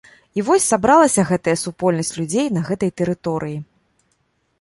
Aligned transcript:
І 0.39 0.43
вось 0.45 0.63
сабралася 0.69 1.25
гэтая 1.31 1.53
супольнасць 1.65 2.11
людзей 2.21 2.47
на 2.57 2.61
гэтай 2.71 2.91
тэрыторыі. 3.03 3.57